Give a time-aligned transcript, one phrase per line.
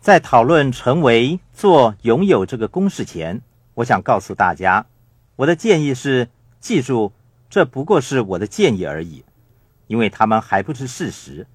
[0.00, 3.42] 在讨论成为、做、拥有这个公式前，
[3.74, 4.86] 我想告诉大家，
[5.36, 7.12] 我的建议是：记住，
[7.50, 9.24] 这不过是我的建议而已，
[9.88, 11.46] 因为他们还不是事实。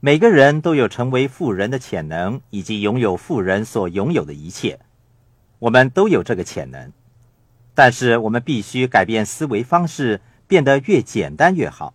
[0.00, 4.80] 每个人都有成为富人的潜能，以及拥有富人所拥有的一切。
[5.60, 6.90] 我们都有这个潜能，
[7.74, 11.94] 但是我们必须改变思维方式，变得越简单越好。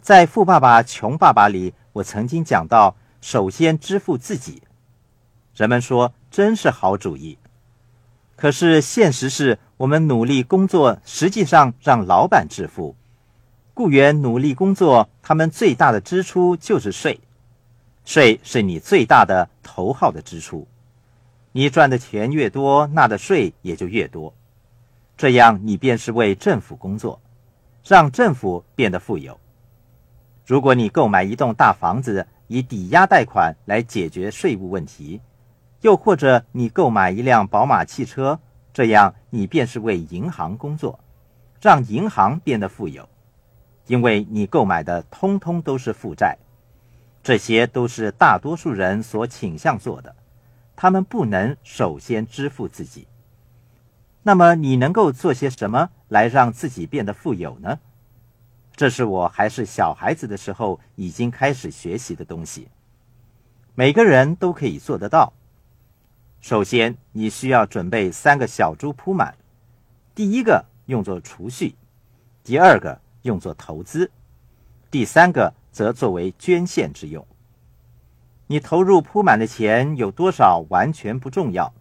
[0.00, 4.60] 在《富爸爸穷爸爸》里，我曾经讲到，首先支付自己。
[5.54, 7.38] 人们说真是好主意，
[8.36, 12.96] 可是现实是我们努力工作，实际上让老板致富。
[13.74, 17.20] 雇员努力工作，他们最大的支出就是税，
[18.04, 20.66] 税是你最大的头号的支出。
[21.52, 24.34] 你赚的钱越多，纳的税也就越多，
[25.18, 27.20] 这样你便是为政府工作，
[27.86, 29.38] 让政府变得富有。
[30.46, 35.20] 如果你购买一栋大房子，以抵押贷款来解决税务问题，
[35.82, 38.40] 又或者你购买一辆宝马汽车，
[38.72, 40.98] 这样你便是为银行工作，
[41.60, 43.08] 让银行变得富有。
[43.88, 46.38] 因为你购买的通通都是负债，
[47.20, 50.14] 这些都是大多数人所倾向做的，
[50.76, 53.08] 他们不能首先支付自己。
[54.22, 57.80] 那么你能够做些什么来让自己变得富有呢？
[58.76, 62.68] 这是我还是小孩子的时候已经开始学习的东西，
[63.74, 65.32] 每个人都可以做得到。
[66.42, 69.34] 首先，你需要准备三个小猪铺满，
[70.14, 71.74] 第一个用作储蓄，
[72.44, 73.00] 第二个。
[73.22, 74.10] 用作投资，
[74.90, 77.24] 第三个则作为捐献之用。
[78.48, 81.72] 你投入铺满的钱有多少完全不重要，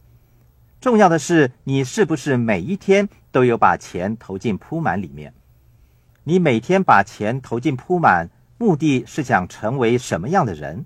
[0.80, 5.34] 重要的是你是不是每一天都有把钱投进铺满里面。
[6.24, 10.86] 你每天把钱投进铺满，目的是想成为什么样的人？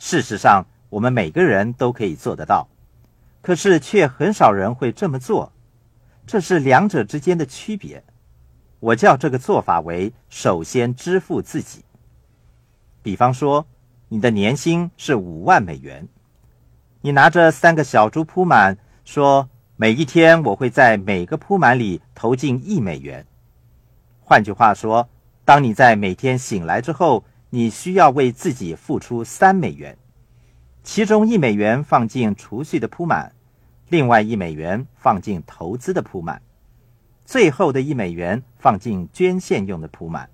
[0.00, 2.66] 事实上，我们每个人都可以做得到，
[3.42, 5.52] 可是却很少人会这么做。
[6.26, 8.02] 这是两者之间的区别。
[8.80, 11.84] 我叫这个做法为首先支付自己。
[13.02, 13.66] 比方说，
[14.08, 16.08] 你的年薪是五万美元，
[17.00, 23.26] 你拿着三个小猪铺满，说每一天我会在每个铺满里投进一美元。
[24.20, 25.08] 换句话说，
[25.44, 29.98] 当你在每天醒来之后，你需要为自己付出三美元，
[30.82, 33.32] 其中一美元放进储蓄的铺满，
[33.88, 36.42] 另外一美元放进投资的铺满。
[37.24, 40.28] 最后的一美元放进捐献用的铺满，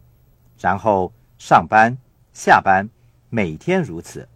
[0.59, 1.97] 然后上班、
[2.33, 2.89] 下班，
[3.29, 4.27] 每天如此。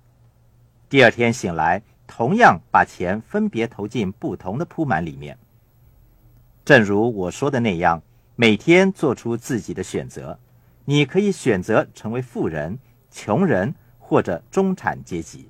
[0.90, 5.38] 第二天醒来，同样把钱分别投进不同的铺满里面。
[6.62, 8.02] 正如我说的那样，
[8.36, 10.38] 每天做出自己的选择。
[10.84, 12.78] 你可以选择成为富人、
[13.10, 15.48] 穷人或者中产阶级。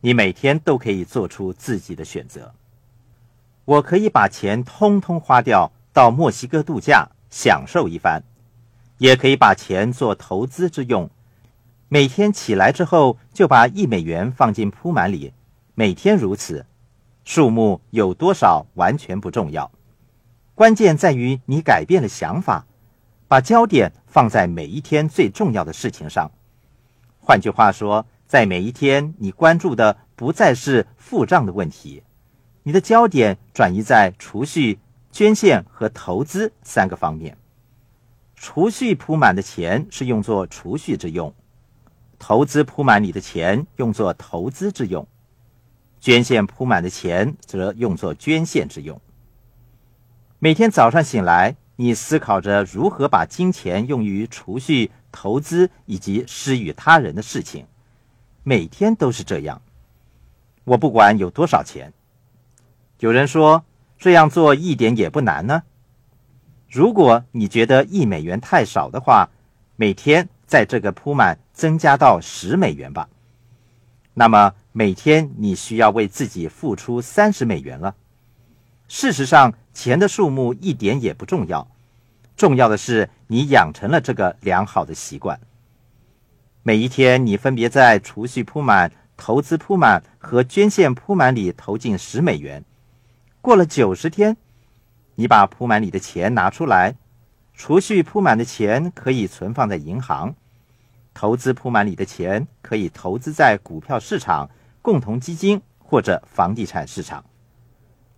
[0.00, 2.54] 你每天都可以做出自己的选择。
[3.64, 5.72] 我可以把钱通通花掉。
[5.90, 8.22] 到墨西哥度假享受一番，
[8.98, 11.10] 也可以把钱做投资之用。
[11.88, 15.32] 每天起来之后就把一美元放进铺满里，
[15.74, 16.64] 每天如此。
[17.24, 19.72] 数目有多少完全不重要，
[20.54, 22.64] 关键在于你改变了想法，
[23.26, 26.30] 把焦点放在每一天最重要的事情上。
[27.18, 32.04] 换句话说，在每一天你关注的不再是付账的问题，
[32.62, 34.78] 你的焦点转移在储蓄。
[35.10, 37.36] 捐献和投资三个方面，
[38.36, 41.34] 储蓄铺满的钱是用作储蓄之用，
[42.18, 45.08] 投资铺满你的钱用作投资之用，
[45.98, 49.00] 捐献铺满的钱则用作捐献之用。
[50.38, 57.66] 每天早上醒来，你思考着如何把金钱用于储蓄、投资以及施予他人的事情，
[58.48, 59.60] 每天都是这样。
[60.64, 61.92] 我不管有多少钱，
[63.00, 63.62] 有人说。
[63.98, 65.64] 这样做一点也不难呢。
[66.70, 69.28] 如果你觉得一美元太少的话，
[69.74, 73.08] 每天在这个铺满增加到十美元吧。
[74.14, 77.96] 那么每天你需要为自己付出三十美元了。
[78.86, 81.66] 事实上，钱的数目一点也不重要，
[82.36, 85.40] 重要的是你养成了这个良好的习惯。
[86.68, 92.62] 每一天，你分别在储蓄铺满、投资铺满和捐献铺满里投进十美元。
[93.40, 94.36] 过了九十天，
[95.14, 96.94] 你把铺满里的钱拿出来，
[97.54, 100.34] 储蓄铺满的钱可以存放在银行，
[101.14, 104.50] 投资铺满里的钱可以投资在股票市场、
[104.82, 107.24] 共同基金或者房地产市场。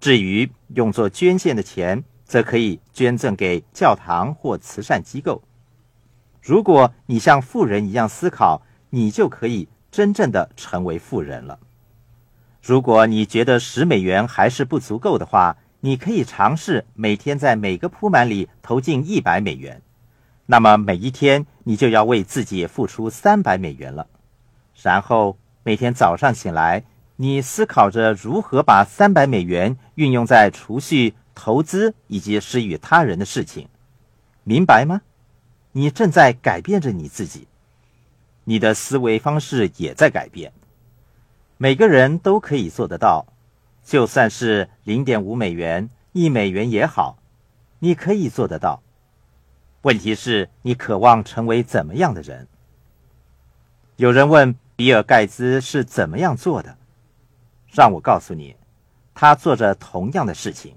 [0.01, 5.41] 至于用作捐献的钱，则可以捐赠给教堂或慈善机构。
[6.41, 11.59] 如果你像富人一样思考，你就可以真正的成为富人了。
[12.63, 19.83] 如果你觉得十美元还是不足够的话，你可以尝试每天在每个铺满里投进一百美元。
[20.47, 24.07] 那么每一天你就要为自己付出三百美元了。
[24.83, 26.85] 然后每天早上醒来，
[27.17, 33.69] 你思考着如何把三百美元运用在储蓄、投资以及施予他人的事情，
[34.43, 35.03] 明白吗？
[35.73, 37.47] 你正在改变着你自己，
[38.45, 40.53] 你的思维方式也在改变。
[41.57, 43.27] 每个人都可以做得到，
[43.85, 47.19] 就算是零点五美元、一美元也好，
[47.79, 48.83] 你可以做得到。
[49.83, 52.49] 问题是你渴望成为怎么样的人？
[53.97, 56.77] 有人问比尔·盖茨是怎么样做的，
[57.73, 58.57] 让我告诉你，
[59.15, 60.75] 他做着同样的事情，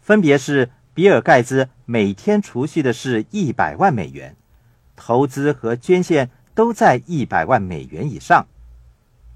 [0.00, 4.34] 分别是比尔·盖茨每天储蓄的是一百万美元，
[4.96, 8.44] 投资和捐献都在一百万美元以上。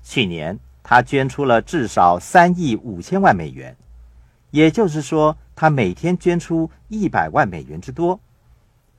[0.03, 3.76] 去年，他捐出了至少三亿五千万美元，
[4.50, 8.19] 也就是说，他每天捐出一百万美元之多。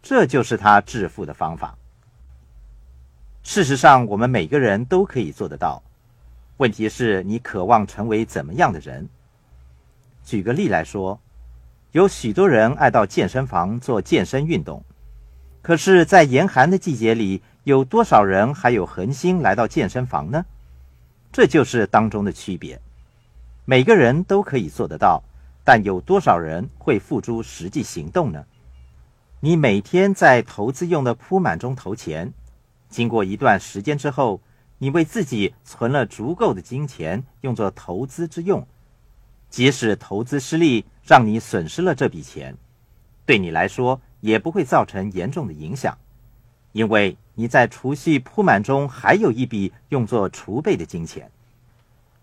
[0.01, 1.77] 这就是他致富的方法。
[3.43, 5.83] 事实上，我们每个人都可以做得到。
[6.55, 9.09] 问题是你渴望成为怎么样的人？
[10.23, 11.19] 举个例来说，
[11.93, 14.83] 有许多人爱到健身房做健身运动，
[15.61, 20.43] 可是，在严寒的季节里，有多少人还有恒心来到健身房呢？
[21.31, 22.81] 这就是当中的区别。
[23.65, 25.21] 每个人都可以做得到，
[25.63, 28.43] 但有多少人会付诸实际行动呢？
[29.39, 32.33] 你每天在投资用的铺满中投钱，
[32.89, 34.41] 经过一段时间之后，
[34.79, 38.65] 你为自己存了足够的金钱用作投资之用。
[39.51, 42.57] 即使投资失利，让你损失了这笔钱，
[43.25, 45.97] 对你来说也不会造成严重的影响，
[46.71, 47.17] 因为。
[47.35, 51.31] 你在储蓄铺满中还有一笔用作储备的金钱。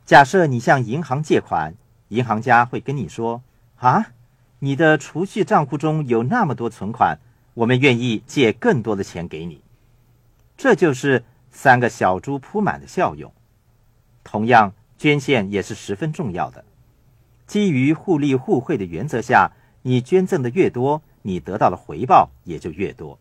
[0.06, 1.74] 假设你向银行借款，
[2.10, 3.42] 银行家会跟你说
[3.80, 4.12] ：“啊，
[4.60, 7.18] 你的储蓄账户中有那么多存款，
[7.54, 9.60] 我们愿意借更多的钱给你。”
[10.56, 13.32] 这就是三个小猪铺满的效用。
[14.22, 16.64] 同样，捐献也是十分重要的。
[17.50, 19.50] 基于互利互惠的原则下，
[19.82, 23.18] 你捐赠的越多，你得到的回报也就越多。